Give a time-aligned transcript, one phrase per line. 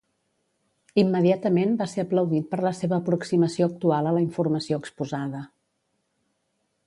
[1.01, 5.43] Immediatament va ser aplaudit per la seva aproximació actual a la informació exposada.